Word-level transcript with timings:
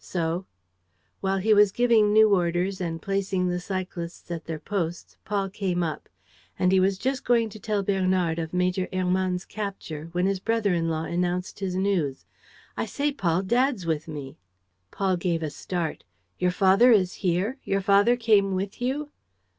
So..." 0.03 0.47
While 1.21 1.37
he 1.37 1.53
was 1.53 1.71
giving 1.71 2.11
new 2.11 2.33
orders 2.33 2.81
and 2.81 2.99
placing 2.99 3.47
the 3.49 3.59
cyclists 3.59 4.31
at 4.31 4.45
their 4.45 4.57
posts, 4.57 5.15
Paul 5.25 5.47
came 5.51 5.83
up; 5.83 6.09
and 6.57 6.71
he 6.71 6.79
was 6.79 6.97
just 6.97 7.23
going 7.23 7.49
to 7.49 7.59
tell 7.59 7.83
Bernard 7.83 8.39
of 8.39 8.51
Major 8.51 8.87
Hermann's 8.91 9.45
capture, 9.45 10.09
when 10.11 10.25
his 10.25 10.39
brother 10.39 10.73
in 10.73 10.89
law 10.89 11.03
announced 11.03 11.59
his 11.59 11.75
news: 11.75 12.25
"I 12.75 12.87
say, 12.87 13.11
Paul, 13.11 13.43
dad's 13.43 13.85
with 13.85 14.07
me!" 14.07 14.39
Paul 14.89 15.17
gave 15.17 15.43
a 15.43 15.51
start: 15.51 16.03
"Your 16.39 16.49
father 16.49 16.91
is 16.91 17.13
here? 17.21 17.59
Your 17.63 17.81
father 17.81 18.15
came 18.15 18.55
with 18.55 18.81
you?" 18.81 19.11